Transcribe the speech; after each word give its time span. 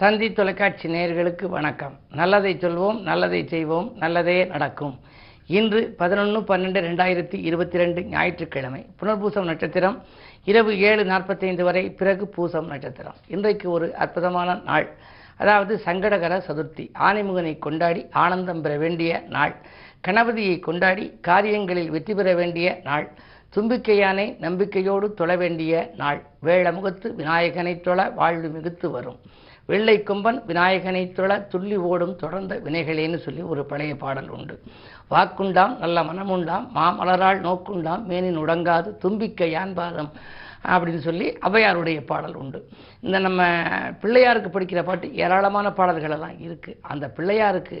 தந்தி 0.00 0.32
தொலைக்காட்சி 0.32 0.86
நேயர்களுக்கு 0.88 1.46
வணக்கம். 1.46 1.92
நல்லதை 2.12 2.50
சொல்வோம் 2.54 3.00
நல்லதை 3.00 3.46
செய்வோம் 3.46 3.92
நல்லதே 3.94 4.44
நடக்கும். 4.44 4.98
இன்று 5.46 5.94
பதினொன்று 6.00 6.40
பன்னெண்டு 6.40 6.80
ரெண்டாயிரத்தி 6.86 7.38
இருபத்தி 7.48 7.76
ரெண்டு 7.78 8.02
ஞாயிற்றுக்கிழமை 8.02 8.86
புனர்பூசம் 9.00 9.48
நட்சத்திரம் 9.50 9.96
இரவு 10.44 10.78
ஏழு 10.78 11.04
நாற்பத்தைந்து 11.04 11.64
வரை 11.64 11.90
பிறகு 11.90 12.26
பூசம் 12.26 12.66
நட்சத்திரம். 12.66 13.14
இன்றைக்கு 13.26 13.70
ஒரு 13.70 13.94
அற்புதமான 13.94 14.58
நாள். 14.64 14.88
அதாவது 15.36 15.80
சங்கடகர 15.84 16.42
சதுர்த்தி. 16.48 16.84
ஆனைமுகனை 17.08 17.58
கொண்டாடி 17.58 18.06
ஆனந்தம் 18.10 18.60
பெற 18.60 18.76
வேண்டிய 18.76 19.22
நாள். 19.28 19.54
கணபதியை 20.08 20.58
கொண்டாடி 20.58 21.06
காரியங்களில் 21.20 21.90
வெற்றி 21.90 22.14
பெற 22.14 22.34
வேண்டிய 22.34 22.80
நாள். 22.84 23.08
தும்பிக்கையானை 23.56 24.28
நம்பிக்கையோடு 24.40 25.14
தொழ 25.14 25.36
வேண்டிய 25.36 25.90
நாள். 25.96 26.22
வேளமுகத்து 26.44 27.14
விநாயகனை 27.22 27.80
தொழ 27.80 28.08
வாழ்வு 28.20 28.48
மிகுத்து 28.48 28.90
வரும். 28.90 29.20
வெள்ளை 29.68 29.94
கொம்பன் 30.08 30.38
விநாயகனை 30.48 31.02
தொழ 31.12 31.30
துள்ளி 31.52 31.76
ஓடும் 31.90 32.16
தொடர்ந்த 32.16 32.54
வினைகளேன்னு 32.66 33.18
சொல்லி 33.26 33.42
ஒரு 33.52 33.62
பழைய 33.70 33.92
பாடல் 34.02 34.28
உண்டு. 34.36 34.54
வாக்குண்டாம் 35.10 35.74
நல்ல 35.82 36.02
மனமுண்டாம் 36.08 36.66
மாமலரால் 36.76 37.40
நோக்குண்டாம் 37.46 38.04
மேனின் 38.10 38.42
உடங்காது 38.44 38.90
தும்பிக்கை 39.04 39.48
யான்பாதம் 39.50 40.10
அப்படின்னு 40.74 41.02
சொல்லி 41.08 41.26
ஔவையாருடைய 41.48 41.98
பாடல் 42.10 42.36
உண்டு. 42.42 42.58
இந்த 43.00 43.18
நம்ம 43.26 43.42
பிள்ளையாருக்கு 44.02 44.50
படிக்கிற 44.54 44.82
பாட்டு 44.84 45.14
ஏராளமான 45.24 45.72
பாடல்கள் 45.72 46.16
எல்லாம் 46.18 46.36
இருக்குது 46.46 46.78
அந்த 46.92 47.06
பிள்ளையாருக்கு 47.16 47.78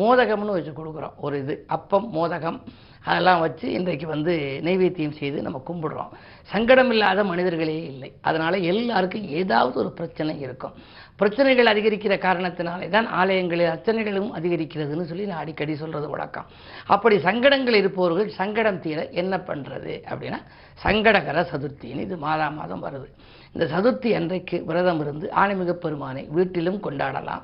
மோதகம்னு 0.00 0.56
வச்சு 0.56 0.72
கொடுக்குறோம். 0.72 1.16
ஒரு 1.26 1.38
இது 1.42 1.54
அப்பம் 1.76 2.08
மோதகம் 2.10 2.60
அதெல்லாம் 3.04 3.40
வச்சு 3.44 3.66
இன்றைக்கு 3.72 4.06
வந்து 4.06 4.34
நைவேத்தியம் 4.66 5.18
செய்து 5.20 5.38
நம்ம 5.46 5.60
கும்பிடுறோம். 5.68 6.12
சங்கடம் 6.52 6.90
இல்லாத 6.90 7.20
மனிதர்களே 7.24 7.78
இல்லை. 7.92 8.10
அதனால் 8.28 8.66
எல்லாருக்கும் 8.72 9.28
ஏதாவது 9.40 9.76
ஒரு 9.82 9.90
பிரச்சனை 9.98 10.34
இருக்கும். 10.40 10.74
பிரச்சனைகள் 11.20 11.70
அதிகரிக்கிற 11.72 12.14
காரணத்தினாலே 12.26 12.86
தான் 12.94 13.08
ஆலயங்களில் 13.20 13.72
அர்ச்சனைகளும் 13.72 14.30
அதிகரிக்கிறதுன்னு 14.38 15.08
சொல்லி 15.10 15.26
நான் 15.26 15.42
அடிக்கடி 15.42 15.74
சொல்கிறது 15.74 16.08
வழக்கம். 16.08 16.48
அப்படி 16.94 17.16
சங்கடங்கள் 17.28 17.80
இருப்பவர்கள் 17.80 18.30
சங்கடம் 18.38 18.80
தீர 18.80 19.08
என்ன 19.22 19.36
பண்ணுறது 19.48 19.94
அப்படின்னா 20.10 20.40
சங்கடகர 20.84 21.44
சதுர்த்தின்னு 21.52 22.06
இது 22.06 22.16
மாதா 22.16 22.48
மாதம் 22.60 22.84
வருது. 22.86 23.08
இந்த 23.54 23.64
சதுர்த்தி 23.74 24.10
அன்றைக்கு 24.18 24.58
விரதம் 24.68 25.00
இருந்து 25.00 25.26
ஆணைமிக 25.42 25.72
பெருமானை 25.84 26.22
வீட்டிலும் 26.36 26.80
கொண்டாடலாம். 26.86 27.42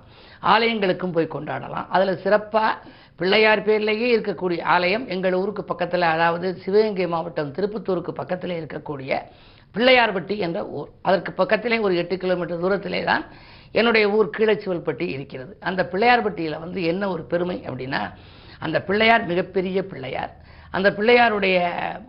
ஆலயங்களுக்கும் 0.52 1.14
போய் 1.16 1.34
கொண்டாடலாம். 1.36 1.88
அதில் 1.88 2.20
சிறப்பாக 2.24 2.80
பிள்ளையார் 3.20 3.60
பேர்லேயே 3.66 4.08
இருக்கக்கூடிய 4.16 4.60
ஆலயம் 4.74 5.04
எங்கள் 5.14 5.36
ஊருக்கு 5.38 5.62
பக்கத்தில் 5.70 6.04
அதாவது 6.14 6.48
சிவகங்கை 6.64 7.06
மாவட்டம் 7.14 7.52
திருப்பத்தூருக்கு 7.56 8.12
பக்கத்தில் 8.20 8.54
இருக்கக்கூடிய 8.58 9.12
பிள்ளையார்பட்டி 9.74 10.34
என்ற 10.46 10.58
ஊர். 10.78 10.90
அதற்கு 11.02 11.32
பக்கத்திலே 11.40 11.78
ஒரு 11.86 11.94
எட்டு 12.02 12.16
கிலோமீட்டர் 12.16 12.62
தூரத்திலே 12.64 13.00
தான் 13.04 13.24
என்னுடைய 13.72 14.04
ஊர் 14.10 14.28
கீழச்சுவல்பட்டி 14.36 15.06
இருக்கிறது. 15.16 15.52
அந்த 15.70 15.80
பிள்ளையார்பட்டியில் 15.92 16.62
வந்து 16.64 16.82
என்ன 16.92 17.08
ஒரு 17.14 17.24
பெருமை 17.32 17.58
அப்படின்னா 17.68 18.02
அந்த 18.66 18.78
பிள்ளையார் 18.88 19.26
மிகப்பெரிய 19.32 19.78
பிள்ளையார். 19.90 20.32
அந்த 20.76 20.88
பிள்ளையாருடைய 20.96 21.58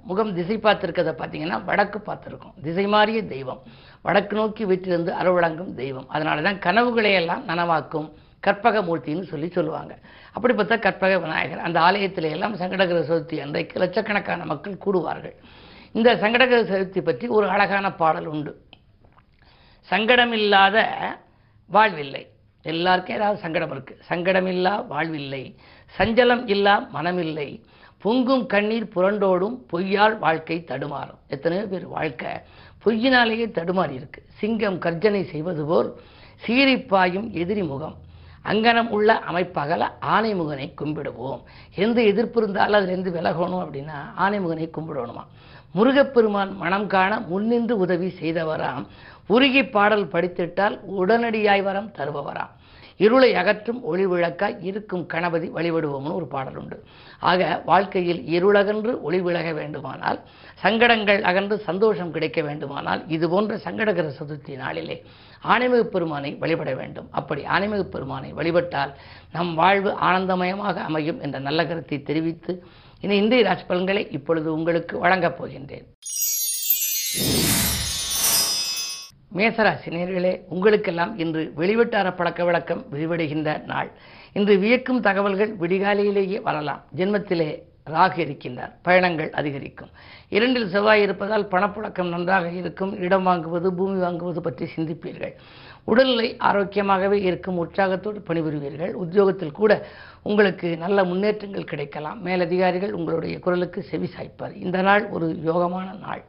முகம் 0.09 0.33
திசை 0.37 0.57
பார்த்துருக்கதை 0.63 1.13
பார்த்தீங்கன்னா 1.19 1.59
வடக்கு 1.65 1.99
பார்த்துருக்கோம். 2.07 2.55
திசை 2.63 2.87
மாறிய 2.87 3.19
தெய்வம். 3.35 3.61
வடக்கு 4.01 4.35
நோக்கி 4.35 4.63
வீட்டிலிருந்து 4.65 5.11
அருவழங்கும் 5.21 5.75
தெய்வம். 5.83 6.09
அதனால 6.15 6.41
தான் 6.41 6.59
கனவுகளை 6.65 7.13
எல்லாம் 7.21 7.45
நனவாக்கும் 7.51 8.09
கற்பக 8.45 8.81
மூர்த்தின்னு 8.81 9.23
சொல்லி 9.23 9.47
சொல்லுவாங்க. 9.49 9.93
அப்படி 10.33 10.53
பார்த்தா 10.53 10.75
கற்பக 10.79 11.13
விநாயகர். 11.19 11.65
அந்த 11.67 11.79
ஆலயத்தில 11.79 12.29
எல்லாம் 12.29 12.55
சங்கடகர 12.55 12.99
சதுர்த்தி 13.09 13.37
அன்றைக்கு 13.41 13.79
லட்சக்கணக்கான 13.79 14.45
மக்கள் 14.45 14.81
கூடுவார்கள். 14.85 15.35
இந்த 15.91 16.15
சங்கடகர 16.15 16.59
சதுர்த்தி 16.71 17.01
பற்றி 17.01 17.27
ஒரு 17.27 17.49
அழகான 17.49 17.91
பாடல் 17.91 18.25
உண்டு. 18.25 18.53
சங்கடமில்லாத 19.89 20.77
வாழ்வில்லை. 21.69 22.23
எல்லாருக்கும் 22.65 23.15
ஏதாவது 23.15 23.39
சங்கடம் 23.39 23.71
இருக்குது 23.75 24.01
சங்கடமில்லா 24.09 24.73
வாழ்வில்லை. 24.87 25.43
சஞ்சலம் 25.97 26.43
இல்லா 26.49 26.75
மனமில்லை. 26.93 27.49
பொங்கும் 28.03 28.45
கண்ணீர் 28.45 28.91
புரண்டோடும் 28.95 29.55
பொய்யால் 29.71 30.17
வாழ்க்கை 30.19 30.57
தடுமாறும். 30.67 31.19
எத்தனையோ 31.27 31.63
பேர் 31.67 31.87
வாழ்க்கை 31.87 32.31
பொய்யினாலேயே 32.83 33.47
தடுமாறி 33.57 33.91
இருக்கு. 33.91 34.21
சிங்கம் 34.39 34.79
கர்ஜனை 34.79 35.23
செய்வது 35.23 35.65
போல் 35.65 35.89
சீரிப்பாயும் 36.45 37.27
எதிரி 37.41 37.63
முகம் 37.63 37.97
அங்கனம் 38.45 38.87
உள்ள 38.87 39.21
அமைப்பகல 39.31 39.91
ஆனைமுகனை 40.01 40.71
கும்பிடுவோம். 40.81 41.41
எந்த 41.75 42.01
எதிர்ப்பு 42.01 42.41
இருந்தாலும் 42.41 42.79
அதுலேருந்து 42.79 43.15
விலகணும் 43.17 43.63
அப்படின்னா 43.65 43.97
ஆனைமுகனை 44.17 44.69
கும்பிடணுமா? 44.77 45.23
முருகப்பெருமான் 45.73 46.55
மனம் 46.57 46.87
காண 46.87 47.19
முன்னின்று 47.19 47.77
உதவி 47.77 48.13
செய்தவராம். 48.21 48.85
உருகி 49.27 49.69
பாடல் 49.69 50.05
படித்திட்டால் 50.05 50.79
உடனடியாய் 50.99 51.63
வரம் 51.63 51.91
தருபவராம். 51.97 52.53
இருளை 52.97 53.35
அகற்றும் 53.35 53.83
ஒளி 53.83 54.05
விளக்காய் 54.05 54.57
இருக்கும் 54.61 55.05
கணபதி 55.05 55.47
வழிபடுவோம்னு 55.47 56.13
ஒரு 56.13 56.25
பாடல் 56.25 56.55
உண்டு. 56.55 56.83
ஆக 57.19 57.61
வாழ்க்கையில் 57.65 58.21
இருளகன்று 58.27 59.01
ஒளி 59.01 59.21
விலக 59.21 59.51
வேண்டுமானால் 59.53 60.19
சங்கடங்கள் 60.55 61.21
அகன்று 61.21 61.57
சந்தோஷம் 61.59 62.11
கிடைக்க 62.11 62.41
வேண்டுமானால் 62.41 63.07
இது 63.07 63.29
போன்ற 63.29 63.57
சங்கடகர 63.57 64.11
சதுர்த்தி 64.19 64.55
நாளிலே 64.55 65.05
ஆணைமிகு 65.43 65.83
பெருமானை 65.83 66.35
வழிபட 66.35 66.73
வேண்டும். 66.73 67.07
அப்படி 67.11 67.43
ஆணைமிகு 67.43 67.83
பெருமானை 67.83 68.33
வழிபட்டால் 68.33 68.95
நம் 69.31 69.55
வாழ்வு 69.55 69.91
ஆனந்தமயமாக 69.91 70.75
அமையும் 70.75 71.21
என்ற 71.21 71.39
நல்ல 71.39 71.67
கருத்தை 71.67 72.01
தெரிவித்து 72.01 72.63
இனி 73.01 73.15
இந்திய 73.15 73.43
ராசி 73.43 73.63
பலன்களை 73.63 74.11
இப்பொழுது 74.11 74.53
உங்களுக்கு 74.53 74.99
வழங்கப் 74.99 75.43
போகின்றேன். 75.43 75.87
மேசராசி 79.35 79.89
நேர்களே 79.89 80.41
உங்களுக்கெல்லாம் 80.49 81.17
இன்று 81.17 81.51
வெளிவட்டார 81.57 82.15
பழக்க 82.15 82.43
வழக்கம் 82.43 82.85
விரிவடைகின்ற 82.91 83.65
நாள். 83.65 83.91
இன்று 84.33 84.57
வியக்கும் 84.57 85.01
தகவல்கள் 85.01 85.57
விடிகாலையிலேயே 85.57 86.41
வரலாம். 86.41 86.83
ஜென்மத்திலே 86.95 87.67
ராகு 87.93 88.19
இருக்கின்றார் 88.25 88.73
பயணங்கள் 88.81 89.31
அதிகரிக்கும். 89.31 89.89
இரண்டில் 90.29 90.69
செவ்வாய் 90.69 91.01
இருப்பதால் 91.01 91.47
பணப்புழக்கம் 91.47 92.13
நன்றாக 92.15 92.49
இருக்கும். 92.49 92.93
இடம் 92.99 93.27
வாங்குவது 93.27 93.69
பூமி 93.69 94.01
வாங்குவது 94.01 94.39
பற்றி 94.39 94.67
சிந்திப்பீர்கள். 94.75 95.33
உடல்நிலை 95.83 96.37
ஆரோக்கியமாகவே 96.39 97.21
இருக்கும். 97.21 97.57
உற்சாகத்தோடு 97.57 98.19
பணிபுரிவீர்கள். 98.27 98.91
உத்தியோகத்தில் 99.03 99.57
கூட 99.61 99.87
உங்களுக்கு 100.23 100.77
நல்ல 100.77 101.03
முன்னேற்றங்கள் 101.03 101.71
கிடைக்கலாம். 101.73 102.21
மேலதிகாரிகள் 102.21 102.93
உங்களுடைய 102.93 103.39
குரலுக்கு 103.39 103.81
செவி 103.81 104.09
சாய்ப்பார். 104.17 104.55
இந்த 104.55 104.81
நாள் 104.81 105.09
ஒரு 105.09 105.29
யோகமான 105.45 105.99
நாள். 105.99 106.23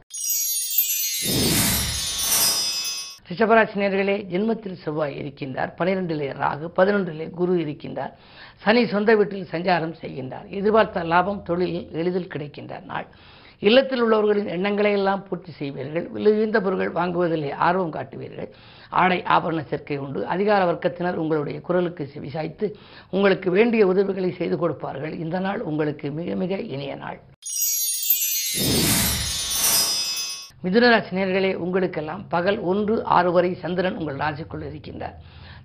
ரிஷபராசினியர்களே 3.31 4.15
ஜென்மத்தில் 4.33 4.81
செவ்வாய் 4.83 5.19
இருக்கின்றார். 5.21 5.73
பனிரெண்டிலே 5.77 6.29
ராகு 6.43 6.69
பதினொன்றிலே 6.75 7.29
குரு 7.29 7.53
இருக்கின்றார். 7.53 8.13
சனி 8.57 8.87
சொந்த 8.87 9.15
வீட்டில் 9.15 9.47
சஞ்சாரம் 9.51 9.93
செய்கின்றார். 10.01 10.47
எதிர்பார்த்த 10.49 11.03
லாபம் 11.03 11.43
தொழிலில் 11.43 11.91
எளிதில் 11.91 12.31
கிடைக்கின்றார் 12.35 12.85
நாள். 12.85 13.07
இல்லத்தில் 13.59 14.03
உள்ளவர்களின் 14.03 14.47
எண்ணங்களை 14.47 14.91
எல்லாம் 14.91 15.23
பூர்த்தி 15.27 15.51
செய்வீர்கள். 15.59 16.05
விலையுந்த 16.15 16.59
பொருட்கள் 16.59 16.91
வாங்குவதிலே 16.91 17.53
ஆர்வம் 17.53 17.93
காட்டுவீர்கள். 17.93 18.49
ஆடை 18.89 19.23
ஆபரண 19.29 19.65
சேர்க்கை 19.65 19.97
உண்டு. 19.97 20.25
அதிகார 20.25 20.71
வர்க்கத்தினர் 20.71 21.13
உங்களுடைய 21.13 21.61
குரலுக்கு 21.61 22.09
செவிசாய்த்து 22.13 22.73
உங்களுக்கு 23.09 23.51
வேண்டிய 23.51 23.87
உதவிகளை 23.87 24.31
செய்து 24.31 24.57
கொடுப்பார்கள். 24.57 25.17
இந்த 25.17 25.39
நாள் 25.39 25.61
உங்களுக்கு 25.61 26.11
மிக 26.11 26.35
மிக 26.35 26.55
இனிய 26.57 26.95
நாள். 26.95 27.19
மிதுனராசினியர்களே 30.63 31.51
உங்களுக்கெல்லாம் 31.65 32.23
பகல் 32.29 32.59
ஒன்று 32.71 32.95
ஆறு 33.17 33.29
வரை 33.31 33.53
சந்திரன் 33.61 33.95
உங்கள் 33.99 34.19
ராசிக்குள் 34.23 34.65
இருக்கின்றார். 34.67 35.15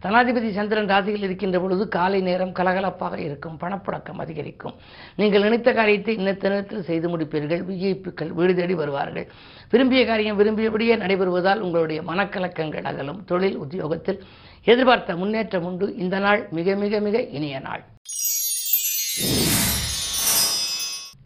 தனாதிபதி 0.04 0.48
சந்திரன் 0.52 0.88
ராசியில் 0.92 1.24
இருக்கின்ற 1.26 1.60
பொழுது 1.60 1.88
காலை 1.88 2.20
நேரம் 2.20 2.54
கலகலப்பாக 2.58 3.14
இருக்கும் 3.18 3.58
பணப்புழக்கம் 3.62 4.20
அதிகரிக்கும். 4.24 4.74
நீங்கள் 5.16 5.44
நினைத்த 5.46 5.72
காரியத்தை 5.72 6.14
இன்னத்த 6.16 6.50
நேரத்தில் 6.52 6.86
செய்து 6.88 7.08
முடிப்பீர்கள் 7.12 7.62
விஐபிக்கள் 7.70 8.32
வீடு 8.38 8.54
தேடி 8.54 8.74
வருவார்கள். 8.74 9.26
விரும்பிய 9.70 10.02
காரியம் 10.06 10.38
விரும்பியபடியே 10.40 10.96
நடைபெறுவதால் 11.02 11.64
உங்களுடைய 11.66 12.02
மனக்கலக்கங்கள் 12.02 12.88
அகலும். 12.92 13.24
தொழில் 13.24 13.56
உத்தியோகத்தில் 13.56 14.22
எதிர்பார்த்த 14.64 15.16
முன்னேற்றம் 15.16 15.64
உண்டு. 15.64 15.88
இந்த 16.04 16.18
நாள் 16.18 16.48
மிக 16.58 16.76
மிக 16.84 17.00
மிக 17.00 17.22
இனிய 17.38 17.58
நாள். 17.58 17.84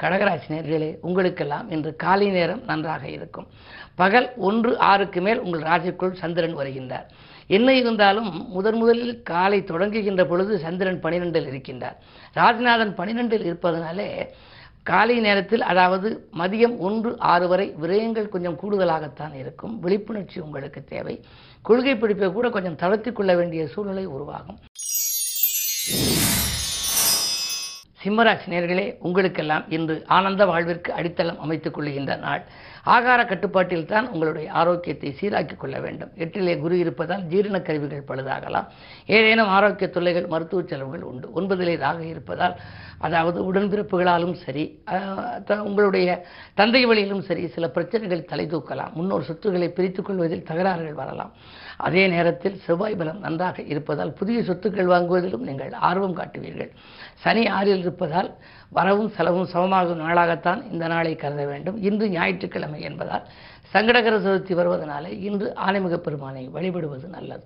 கடகராசினியர்களே 0.02 0.96
உங்களுக்கெல்லாம் 1.00 1.70
இன்று 1.70 1.96
காலை 1.96 2.28
நேரம் 2.30 2.62
நன்றாக 2.64 3.08
இருக்கும். 3.08 3.46
பகல் 3.94 4.28
ஒன்று 4.36 4.78
ஆறுக்கு 4.78 5.20
மேல் 5.20 5.40
உங்கள் 5.40 5.60
ராசிக்குள் 5.60 6.12
சந்திரன் 6.12 6.56
வருகின்றார். 6.56 7.08
என்ன 7.46 7.74
இருந்தாலும் 7.74 8.48
முதன் 8.48 8.76
முதலில் 8.76 9.22
காலை 9.22 9.58
தொடங்குகின்ற 9.62 10.24
பொழுது 10.24 10.58
சந்திரன் 10.58 11.02
பனிரெண்டில் 11.02 11.48
இருக்கின்றார். 11.50 11.96
ராஜநாதன் 12.34 12.94
பனிரெண்டில் 13.00 13.44
இருப்பதனாலே 13.44 14.08
காலை 14.82 15.20
நேரத்தில் 15.20 15.62
அதாவது 15.62 16.28
மதியம் 16.38 16.76
ஒன்று 16.78 17.18
ஆறு 17.18 17.48
வரை 17.48 17.74
விரயங்கள் 17.82 18.28
கொஞ்சம் 18.28 18.58
கூடுதலாகத்தான் 18.62 19.34
இருக்கும். 19.34 19.78
விழிப்புணர்ச்சி 19.82 20.38
உங்களுக்கு 20.40 20.84
தேவை. 20.84 21.24
கொள்கை 21.62 21.96
பிடிப்பை 21.96 22.32
கூட 22.32 22.50
கொஞ்சம் 22.50 22.76
தளர்த்தி 22.76 23.12
கொள்ள 23.12 23.34
வேண்டிய 23.34 23.66
சூழ்நிலை 23.66 24.04
உருவாகும். 24.06 24.58
சிம்மராசி 28.04 28.48
நேர்களே 28.48 28.96
உங்களுக்கெல்லாம் 28.98 29.64
இன்று 29.68 30.04
ஆனந்த 30.06 30.46
வாழ்விற்கு 30.46 30.92
அடித்தளம் 30.92 31.40
அமைத்துக் 31.40 31.78
கொள்ளுகின்ற 31.78 32.18
நாள். 32.18 32.44
ஆகார 32.86 33.26
கட்டுப்பாட்டில் 33.26 33.86
தான் 33.86 34.08
உங்களுடைய 34.08 34.52
ஆரோக்கியத்தை 34.52 35.16
சீராக்கிக் 35.20 35.56
கொள்ள 35.56 35.80
வேண்டும். 35.80 36.10
எட்டிலே 36.16 36.58
குரு 36.58 36.78
இருப்பதால் 36.78 37.22
ஜீரண 37.22 37.60
கருவிகள் 37.60 38.04
பழுதாகலாம். 38.08 38.66
ஏதேனும் 39.06 39.46
ஆரோக்கிய 39.46 39.90
தொல்லைகள் 39.90 40.26
மருத்துவ 40.26 40.62
செலவுகள் 40.62 41.02
உண்டு. 41.02 41.28
ஒன்பதிலே 41.36 41.76
ராக 41.76 42.04
இருப்பதால் 42.04 42.56
அதாவது 42.98 43.52
உடன்பிறப்புகளாலும் 43.52 44.34
சரி 44.34 44.82
த- 45.44 45.62
உங்களுடைய 45.62 46.24
தந்தை 46.54 46.84
வழியிலும் 46.84 47.22
சரி 47.22 47.48
சில 47.48 47.68
பிரச்சனைகள் 47.68 48.24
தலை 48.24 48.46
தூக்கலாம். 48.46 48.92
முன்னோர் 48.92 49.22
சொத்துக்களை 49.22 49.68
பிரித்துக் 49.68 50.04
கொள்வதில் 50.04 50.44
தகராறுகள் 50.48 50.92
வரலாம். 50.92 51.32
அதே 51.86 52.02
நேரத்தில் 52.14 52.56
செவ்வாய் 52.64 52.96
பலம் 53.00 53.20
நன்றாக 53.24 53.62
இருப்பதால் 53.72 54.12
புதிய 54.20 54.40
சொத்துக்கள் 54.48 54.90
வாங்குவதிலும் 54.92 55.46
நீங்கள் 55.48 55.72
ஆர்வம் 55.88 56.16
காட்டுவீர்கள். 56.18 56.70
சனி 57.22 57.44
ஆறில் 57.58 57.82
இருப்பதால் 57.84 58.30
வரவும் 58.78 59.12
செலவும் 59.16 59.48
சமமாகும் 59.52 60.02
நாளாகத்தான் 60.06 60.60
இந்த 60.72 60.86
நாளை 60.94 61.14
கருத 61.22 61.44
வேண்டும். 61.52 61.78
இன்று 61.88 62.08
ஞாயிற்றுக்கிழமை 62.16 62.80
என்பதால் 62.88 63.24
சங்கடகர 63.74 64.14
சதுர்த்தி 64.26 64.54
வருவதனாலே 64.60 65.12
இன்று 65.28 65.48
ஆலைமுக 65.66 65.96
பெருமானை 66.06 66.44
வழிபடுவது 66.56 67.08
நல்லது. 67.16 67.44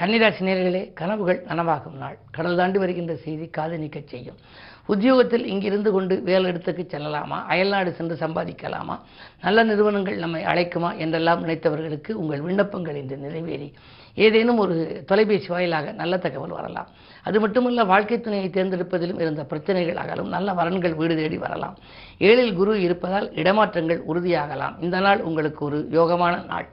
கன்னிராசி 0.00 0.42
நேர்களே 0.46 0.80
கனவுகள் 0.98 1.38
நனவாகும் 1.50 1.96
நாள். 2.02 2.16
கடல் 2.36 2.58
தாண்டி 2.58 2.78
வருகின்ற 2.82 3.12
செய்தி 3.24 3.46
காது 3.56 3.76
நீக்கச் 3.78 4.10
செய்யும். 4.12 4.36
உத்தியோகத்தில் 4.88 5.46
இங்கிருந்து 5.46 5.90
கொண்டு 5.92 6.14
வேலை 6.22 6.46
இடத்துக்கு 6.50 6.84
செல்லலாமா? 6.90 7.38
அயல்நாடு 7.52 7.90
சென்று 7.92 8.16
சம்பாதிக்கலாமா? 8.20 8.96
நல்ல 9.42 9.62
நிறுவனங்கள் 9.62 10.16
நம்மை 10.16 10.40
அழைக்குமா? 10.44 10.90
என்றெல்லாம் 10.96 11.42
நினைத்தவர்களுக்கு 11.44 12.12
உங்கள் 12.12 12.40
விண்ணப்பங்கள் 12.40 12.94
இன்று 12.94 13.16
நிறைவேறி 13.16 13.68
ஏதேனும் 14.14 14.58
ஒரு 14.58 15.02
தொலைபேசி 15.06 15.46
வாயிலாக 15.46 15.92
நல்ல 15.92 16.14
தகவல் 16.16 16.56
வரலாம். 16.58 16.88
அது 17.22 17.40
மட்டுமல்ல 17.40 17.84
வாழ்க்கை 17.84 18.20
துணையை 18.20 18.48
தேர்ந்தெடுப்பதிலும் 18.48 19.20
இருந்த 19.20 19.44
பிரச்சனைகள் 19.44 20.00
அகலும் 20.04 20.28
நல்ல 20.28 20.52
வரன்கள் 20.52 20.96
வீடு 20.96 21.16
தேடி 21.16 21.38
வரலாம். 21.38 21.76
ஏழில் 22.18 22.58
குரு 22.60 22.80
இருப்பதால் 22.80 23.30
இடமாற்றங்கள் 23.30 24.02
உறுதியாகலாம். 24.08 24.82
இந்த 24.82 25.00
நாள் 25.00 25.22
உங்களுக்கு 25.22 25.64
ஒரு 25.64 25.88
யோகமான 25.92 26.44
நாள். 26.46 26.68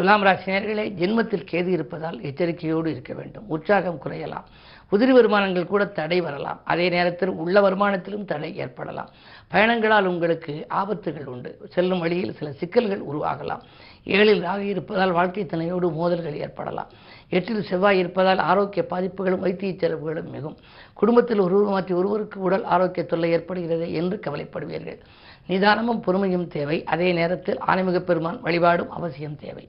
துலாம் 0.00 0.24
ராசினியர்களே 0.24 0.84
ஜென்மத்தில் 0.90 1.46
கேது 1.50 1.66
இருப்பதால் 1.66 2.20
எச்சரிக்கையோடு 2.20 2.90
இருக்க 2.90 3.14
வேண்டும். 3.14 3.48
உற்சாகம் 3.48 4.00
குறையலாம். 4.04 4.44
உதிரி 4.92 5.10
வருமானங்கள் 5.10 5.66
கூட 5.66 5.84
தடை 5.84 6.20
வரலாம். 6.20 6.60
அதே 6.64 6.88
நேரத்தில் 6.88 7.28
உள்ள 7.28 7.60
வருமானத்திலும் 7.60 8.24
தடை 8.24 8.56
ஏற்படலாம். 8.56 9.08
பயணங்களால் 9.48 10.04
உங்களுக்கு 10.04 10.66
ஆபத்துகள் 10.74 11.24
உண்டு. 11.24 11.58
செல்லும் 11.68 11.98
வழியில் 11.98 12.32
சில 12.32 12.52
சிக்கல்கள் 12.52 13.00
உருவாகலாம். 13.00 13.60
ஏழில் 14.06 14.44
ராகு 14.44 14.58
இருப்பதால் 14.58 15.12
வாழ்க்கை 15.12 15.46
துணையோடு 15.46 15.90
மோதல்கள் 15.90 16.36
ஏற்படலாம். 16.36 16.90
எட்டில் 17.28 17.64
செவ்வாய் 17.64 17.98
இருப்பதால் 17.98 18.38
ஆரோக்கிய 18.38 18.86
பாதிப்புகளும் 18.90 19.38
வைத்திய 19.38 19.72
செலவுகளும் 19.72 20.30
மிகும். 20.30 20.56
குடும்பத்தில் 20.94 21.38
ஒருவர் 21.38 21.70
மாற்றி 21.70 21.94
ஒருவருக்கு 21.94 22.40
உடல் 22.40 22.64
ஆரோக்கிய 22.64 23.06
தொல்லை 23.06 23.30
ஏற்படுகிறது 23.30 23.92
என்று 23.92 24.20
கவலைப்படுவீர்கள். 24.26 24.98
நிதானமும் 25.48 26.02
பொறுமையும் 26.06 26.46
தேவை. 26.46 26.84
அதே 26.84 27.12
நேரத்தில் 27.12 27.58
ஆன்மீக 27.58 28.00
பெருமான் 28.00 28.40
வழிபாடும் 28.40 28.90
அவசியம் 28.90 29.36
தேவை. 29.36 29.68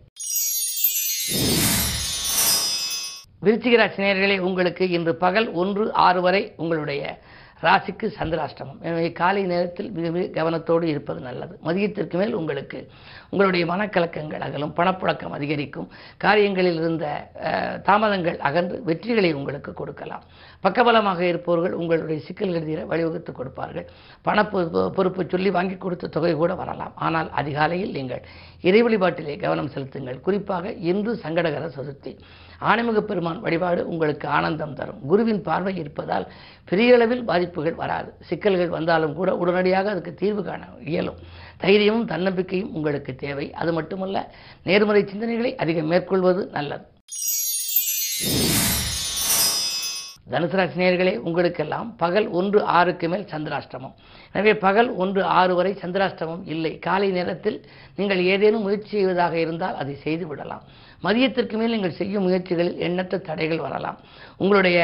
விருச்சிக 3.45 4.39
உங்களுக்கு 4.39 4.89
இன்று 4.89 5.15
பகல் 5.15 5.51
ஒன்று 5.51 5.93
ஆறு 5.93 6.21
வரை 6.21 6.53
உங்களுடைய 6.57 7.19
ராசிக்கு 7.61 8.07
சந்திராஷ்டமம். 8.19 8.81
எனவே 8.81 9.11
காலை 9.11 9.43
நேரத்தில் 9.43 9.91
மிக 9.91 10.09
மிக 10.09 10.43
கவனத்தோடு 10.43 10.83
இருப்பது 10.83 11.19
நல்லது. 11.19 11.59
மதியத்திற்கு 11.63 12.13
மேல் 12.13 12.33
உங்களுக்கு 12.33 12.89
உங்களுடைய 13.31 13.65
மனக்கலக்கங்கள் 13.65 14.39
அகலும் 14.39 14.73
பணப்புழக்கம் 14.75 15.29
அதிகரிக்கும். 15.29 15.89
காரியங்களில் 16.17 16.75
இருந்த 16.75 17.31
தாமதங்கள் 17.83 18.39
அகன்று 18.39 18.81
வெற்றிகளை 18.85 19.33
உங்களுக்கு 19.33 19.73
கொடுக்கலாம். 19.73 20.23
பக்கபலமாக 20.63 21.19
இருப்பவர்கள் 21.19 21.73
உங்களுடைய 21.73 22.21
சிக்கல்கள் 22.21 22.65
தீர 22.65 22.83
வழிவகுத்து 22.83 23.31
கொடுப்பார்கள். 23.31 23.89
பண 24.21 24.41
பொ- 24.41 24.89
பொறுப்பு 24.89 25.25
சொல்லி 25.29 25.49
வாங்கி 25.49 25.75
கொடுத்த 25.75 26.07
தொகை 26.07 26.33
கூட 26.33 26.55
வரலாம். 26.55 26.91
ஆனால் 26.95 27.29
அதிகாலையில் 27.29 27.91
நீங்கள் 27.91 28.25
இறை 28.61 28.83
வழிபாட்டிலே 28.83 29.39
கவனம் 29.39 29.69
செலுத்துங்கள். 29.69 30.21
குறிப்பாக 30.21 30.71
இன்று 30.71 31.19
சங்கடகர 31.23 31.71
சதுர்த்தி. 31.77 32.17
ஆணைமுக 32.61 32.99
பெருமான் 32.99 33.39
வழிபாடு 33.39 33.87
உங்களுக்கு 33.87 34.27
ஆனந்தம் 34.27 34.73
தரும். 34.73 34.99
குருவின் 35.07 35.41
பார்வை 35.41 35.75
இருப்பதால் 35.75 36.27
பெரிய 36.65 36.93
அளவில் 36.93 37.25
பாதிப்புகள் 37.25 37.75
வராது. 37.75 38.13
சிக்கல்கள் 38.19 38.69
வந்தாலும் 38.69 39.13
கூட 39.13 39.35
உடனடியாக 39.35 39.89
அதுக்கு 39.89 40.13
தீர்வு 40.13 40.43
காண 40.43 40.67
இயலும். 40.85 41.17
தைரியமும் 41.57 42.05
தன்னம்பிக்கையும் 42.05 42.73
உங்களுக்கு 42.73 43.15
தேவை. 43.25 43.47
அது 43.61 43.71
மட்டுமல்ல 43.73 44.17
நேர்மறை 44.69 45.03
சிந்தனைகளை 45.11 45.51
அதிகம் 45.63 45.91
மேற்கொள்வது 45.93 46.43
நல்லது. 46.57 46.85
தனுசு 50.33 50.57
ராசி 50.59 51.13
உங்களுக்கெல்லாம் 51.27 51.89
பகல் 52.01 52.27
ஒன்று 52.39 52.59
ஆறுக்கு 52.77 53.07
மேல் 53.13 53.29
சந்திராஷ்டமம். 53.31 53.95
எனவே 54.33 54.53
பகல் 54.65 54.89
ஒன்று 55.03 55.21
ஆறு 55.39 55.53
வரை 55.55 55.73
சந்திராஷ்டமம் 55.81 56.43
இல்லை. 56.53 56.71
காலை 56.87 57.09
நேரத்தில் 57.17 57.57
நீங்கள் 57.99 58.21
ஏதேனும் 58.33 58.65
முயற்சி 58.67 58.91
செய்வதாக 58.95 59.35
இருந்தால் 59.39 59.79
அதை 59.81 59.95
செய்து 60.05 60.27
விடலாம். 60.27 60.63
மதியத்திற்கு 61.05 61.55
மேல் 61.59 61.73
நீங்கள் 61.75 61.97
செய்யும் 61.99 62.25
முயற்சிகளில் 62.27 62.79
எண்ணற்ற 62.87 63.17
தடைகள் 63.27 63.61
வரலாம். 63.65 63.97
உங்களுடைய 64.37 64.79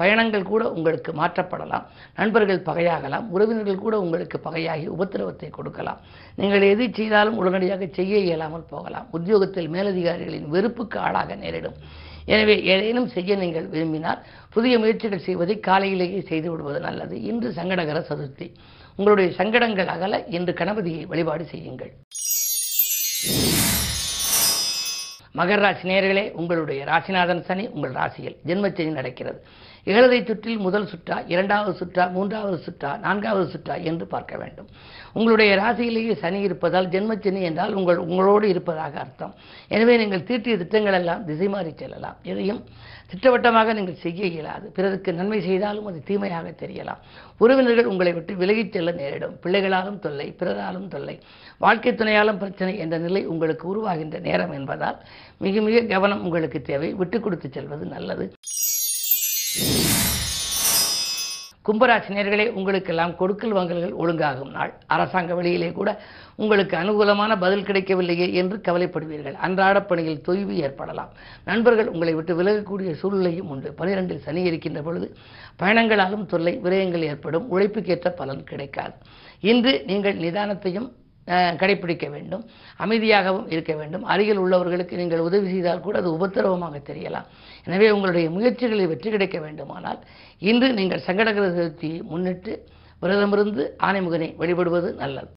பயணங்கள் 0.00 0.48
கூட 0.52 0.62
உங்களுக்கு 0.76 1.10
மாற்றப்படலாம். 1.20 1.86
நண்பர்கள் 2.16 2.66
பகையாகலாம். 2.68 3.28
உறவினர்கள் 3.34 3.84
கூட 3.84 4.00
உங்களுக்கு 4.00 4.40
பகையாகி 4.48 4.86
உபத்திரவத்தை 4.96 5.50
கொடுக்கலாம். 5.50 6.02
நீங்கள் 6.40 6.70
எது 6.72 6.86
செய்தாலும் 6.98 7.38
உடனடியாக 7.42 7.88
செய்ய 7.98 8.18
இயலாமல் 8.18 8.70
போகலாம். 8.74 9.08
உத்தியோகத்தில் 9.18 9.72
மேலதிகாரிகளின் 9.76 10.50
வெறுப்புக்கு 10.56 10.98
ஆளாக 11.06 11.34
நேரிடும். 11.44 11.78
எனவே 12.34 12.54
ஏதேனும் 12.72 13.10
செய்ய 13.16 13.36
நீங்கள் 13.42 13.66
விரும்பினால் 13.74 14.20
புதிய 14.54 14.74
முயற்சிகள் 14.82 15.26
செய்வதை 15.26 15.54
காலையிலேயே 15.68 16.20
செய்து 16.30 16.48
விடுவது 16.52 16.80
நல்லது. 16.80 17.16
இன்று 17.30 17.48
சங்கடகர 17.58 17.98
சதுர்த்தி. 18.10 18.46
உங்களுடைய 18.96 19.30
சங்கடங்கள் 19.40 19.90
அகல 19.94 20.22
இன்று 20.36 20.52
கணபதியை 20.60 21.02
வழிபாடு 21.12 21.44
செய்யுங்கள். 21.52 21.92
மகர 25.38 25.58
ராசி 25.64 25.86
நேர்களே 25.88 26.22
உங்களுடைய 26.40 26.82
ராசிநாதன் 26.90 27.42
சனி 27.48 27.64
உங்கள் 27.76 27.96
ராசியில் 28.00 28.36
ஜென்மச்சனி 28.48 28.92
நடக்கிறது. 29.00 29.40
ஏழரை 29.92 30.18
சுற்றில் 30.28 30.62
முதல் 30.66 30.88
சுற்றா 30.92 31.16
இரண்டாவது 31.32 31.72
சுற்றா 31.80 32.04
மூன்றாவது 32.10 32.58
சுற்றா 32.66 32.90
நான்காவது 32.98 33.46
சுற்றா 33.54 33.74
என்று 33.90 34.06
பார்க்க 34.14 34.36
வேண்டும். 34.36 34.68
உங்களுடைய 35.12 35.50
ராசியிலேயே 35.62 36.14
சனி 36.22 36.40
இருப்பதால் 36.40 36.88
ஜென்மச்சனி 36.94 37.40
என்றால் 37.48 37.74
உங்கள் 37.74 38.00
உங்களோடு 38.06 38.48
இருப்பதாக 38.48 38.98
அர்த்தம். 39.04 39.34
எனவே 39.68 39.96
நீங்கள் 39.96 40.26
தீட்டிய 40.30 40.56
திட்டங்கள் 40.56 40.98
எல்லாம் 41.00 41.24
திசை 41.24 41.48
மாறி 41.48 41.72
செல்லலாம். 41.82 42.18
எதையும் 42.32 42.60
திட்டவட்டமாக 43.10 43.72
நீங்கள் 43.72 44.00
செய்ய 44.04 44.26
இயலாது. 44.26 44.66
பிறருக்கு 44.76 45.10
நன்மை 45.12 45.40
செய்தாலும் 45.40 45.86
அது 45.86 45.98
தீமையாக 46.08 46.48
தெரியலாம். 46.62 47.00
உறவினர்கள் 47.38 47.90
உங்களை 47.92 48.12
விட்டு 48.12 48.34
விலகிச் 48.34 48.74
செல்ல 48.76 48.92
நேரிடும். 49.00 49.36
பிள்ளைகளாலும் 49.44 49.98
தொல்லை 49.98 50.26
பிறராலும் 50.40 50.88
தொல்லை 50.88 51.16
வாழ்க்கை 51.64 51.92
துணையாலும் 51.92 52.40
பிரச்சனை 52.42 52.74
என்ற 52.84 52.98
நிலை 52.98 53.22
உங்களுக்கு 53.26 53.66
உருவாகின்ற 53.72 54.18
நேரம் 54.28 54.52
என்பதால் 54.52 54.98
மிக 55.46 55.60
மிக 55.60 55.86
கவனம் 55.94 56.24
உங்களுக்கு 56.28 56.60
தேவை. 56.62 56.90
விட்டு 57.02 57.20
கொடுத்து 57.20 57.50
செல்வது 57.50 57.86
நல்லது. 57.96 58.26
கும்பராசினியர்களே 61.66 62.50
உங்களுக்கெல்லாம் 62.50 63.16
கொடுக்கல் 63.16 63.52
வாங்கல்கள் 63.52 63.94
ஒழுங்காகும் 64.02 64.50
நாள். 64.50 64.72
அரசாங்க 64.86 65.34
வழியிலே 65.34 65.72
கூட 65.72 65.90
உங்களுக்கு 66.36 66.76
அனுகூலமான 66.76 67.38
பதில் 67.38 67.64
கிடைக்கவில்லையே 67.64 68.32
என்று 68.32 68.56
கவலைப்படுவீர்கள். 68.56 69.34
அன்றாட 69.34 69.82
பணியில் 69.82 70.22
தொய்வு 70.28 70.50
ஏற்படலாம். 70.50 71.10
நண்பர்கள் 71.44 71.88
உங்களை 71.88 72.14
விட்டு 72.14 72.42
விலகக்கூடிய 72.42 72.92
சூழ்நிலையும் 72.92 73.48
உண்டு. 73.48 73.74
பனிரெண்டில் 73.78 74.24
சனி 74.26 74.42
இருக்கின்ற 74.42 74.82
பொழுது 74.82 75.16
பயணங்களாலும் 75.58 76.26
தொல்லை 76.26 76.60
விரயங்கள் 76.64 77.06
ஏற்படும். 77.10 77.48
உழைப்புக்கேற்ற 77.50 78.10
பலன் 78.10 78.44
கிடைக்காது. 78.44 78.94
இன்று 79.40 79.82
நீங்கள் 79.86 80.16
நிதானத்தையும் 80.16 80.88
கடைபிடிக்க 81.26 81.84
கடைப்பிடிக்க 81.86 82.06
வேண்டும் 82.14 82.42
அமைதியாகவும் 82.84 83.48
இருக்க 83.54 83.72
வேண்டும். 83.80 84.04
அருகில் 84.12 84.40
உள்ளவர்களுக்கு 84.44 85.00
நீங்கள் 85.00 85.24
உதவி 85.28 85.46
செய்தால் 85.54 85.84
கூட 85.86 85.96
அது 86.02 86.10
உபத்திரவமாக 86.18 86.80
தெரியலாம். 86.90 87.26
எனவே 87.66 87.88
உங்களுடைய 87.96 88.26
முயற்சிகளில் 88.36 88.90
வெற்றி 88.92 89.10
கிடைக்க 89.14 89.38
வேண்டுமானால் 89.46 90.00
இன்று 90.50 90.68
நீங்கள் 90.78 91.06
சங்கடகர 91.08 91.46
சதுர்த்தியை 91.58 92.00
முன்னிட்டு 92.12 92.54
விரதமிருந்து 93.02 93.64
ஆனைமுகனை 93.88 94.30
வழிபடுவது 94.42 94.90
நல்லது. 95.02 95.30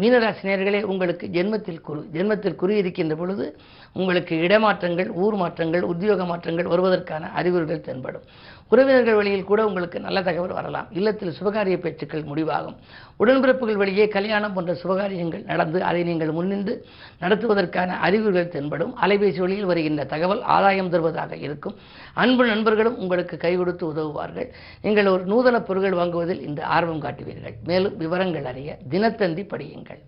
மீனராசினியர்களே 0.00 0.80
உங்களுக்கு 0.92 1.26
ஜென்மத்தில் 1.36 1.80
குரு 1.86 2.00
ஜென்மத்தில் 2.16 2.58
குறி 2.60 2.74
இருக்கின்ற 2.82 3.14
பொழுது 3.20 3.46
உங்களுக்கு 4.00 4.34
இடமாற்றங்கள் 4.46 5.08
ஊர் 5.22 5.36
மாற்றங்கள் 5.40 5.84
உத்தியோக 5.92 6.24
மாற்றங்கள் 6.30 6.70
வருவதற்கான 6.72 7.30
அறிகுறிகள் 7.38 7.86
தென்படும். 7.88 8.26
உறவினர்கள் 8.70 9.14
வழியில் 9.14 9.48
கூட 9.50 9.66
உங்களுக்கு 9.66 10.00
நல்ல 10.00 10.22
தகவல் 10.22 10.56
வரலாம். 10.58 10.88
இல்லத்தில் 10.90 11.34
சுபகாரிய 11.38 11.76
பேச்சுக்கள் 11.80 12.22
முடிவாகும். 12.22 12.76
உடன்பிறப்புகள் 13.18 13.80
வழியே 13.82 14.08
கல்யாணம் 14.08 14.52
போன்ற 14.52 14.72
சுபகாரியங்கள் 14.82 15.44
நடந்து 15.44 15.82
அதை 15.82 16.02
நீங்கள் 16.02 16.32
முன்னின்று 16.32 16.86
நடத்துவதற்கான 17.22 17.86
அறிகுறிகள் 17.86 18.48
தென்படும். 18.48 18.92
அலைபேசி 19.02 19.38
வழியில் 19.38 19.64
வருகின்ற 19.64 20.04
தகவல் 20.04 20.42
ஆதாயம் 20.42 20.90
தருவதாக 20.90 21.36
இருக்கும். 21.36 21.76
அன்பு 22.14 22.46
நண்பர்களும் 22.46 22.98
உங்களுக்கு 22.98 23.36
கை 23.36 23.56
கொடுத்து 23.56 23.86
உதவுவார்கள். 23.86 24.50
நீங்கள் 24.82 25.06
ஒரு 25.06 25.24
நூதன 25.24 25.60
பொருட்கள் 25.60 25.98
வாங்குவதில் 26.00 26.42
இந்த 26.42 26.66
ஆர்வம் 26.66 27.02
காட்டுவீர்கள். 27.02 27.56
மேலும் 27.64 27.96
விவரங்கள் 27.96 28.44
அறிய 28.44 28.78
தினத்தந்தி 28.90 29.44
படியுங்கள். 29.54 30.02